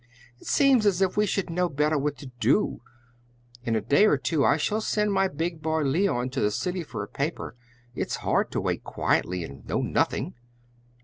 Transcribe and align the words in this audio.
"It 0.39 0.47
seems 0.47 0.87
as 0.87 0.99
if 1.03 1.15
we 1.15 1.27
should 1.27 1.51
know 1.51 1.69
better 1.69 1.95
what 1.95 2.17
to 2.17 2.25
do. 2.25 2.81
In 3.63 3.75
a 3.75 3.81
day 3.81 4.07
or 4.07 4.17
two 4.17 4.43
I 4.43 4.57
shall 4.57 4.81
send 4.81 5.13
my 5.13 5.27
big 5.27 5.61
boy 5.61 5.83
Leon 5.83 6.31
to 6.31 6.41
the 6.41 6.49
city 6.49 6.81
for 6.81 7.03
a 7.03 7.07
paper. 7.07 7.55
It 7.93 8.07
is 8.07 8.15
hard 8.25 8.49
to 8.53 8.61
wait 8.61 8.83
quietly 8.83 9.43
and 9.43 9.63
know 9.67 9.83
nothing." 9.83 10.33